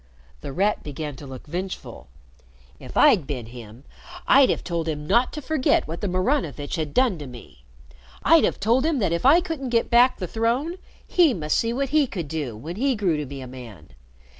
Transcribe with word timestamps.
The 0.41 0.51
Rat 0.51 0.81
began 0.81 1.15
to 1.17 1.27
look 1.27 1.45
vengeful. 1.45 2.07
"If 2.79 2.97
I'd 2.97 3.27
bin 3.27 3.45
him 3.45 3.83
I'd 4.27 4.49
have 4.49 4.63
told 4.63 4.87
him 4.87 5.05
not 5.05 5.31
to 5.33 5.43
forget 5.43 5.87
what 5.87 6.01
the 6.01 6.07
Maranovitch 6.07 6.75
had 6.75 6.91
done 6.91 7.19
to 7.19 7.27
me. 7.27 7.65
I'd 8.23 8.43
have 8.43 8.59
told 8.59 8.83
him 8.83 8.97
that 8.97 9.13
if 9.13 9.27
I 9.27 9.41
couldn't 9.41 9.69
get 9.69 9.91
back 9.91 10.17
the 10.17 10.25
throne, 10.25 10.77
he 11.05 11.35
must 11.35 11.55
see 11.59 11.71
what 11.71 11.89
he 11.89 12.07
could 12.07 12.27
do 12.29 12.57
when 12.57 12.77
he 12.77 12.95
grew 12.95 13.15
to 13.17 13.27
be 13.27 13.41
a 13.41 13.47
man. 13.47 13.89